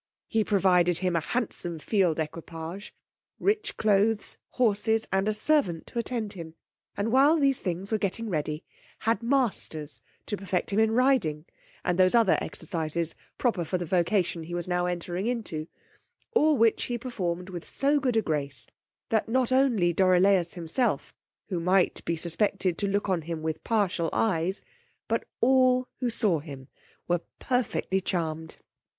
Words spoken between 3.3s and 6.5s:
rich cloaths, horses, and a servant to attend